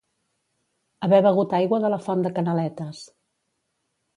[1.07, 3.07] Haver begut aigua de la font de Canaletes.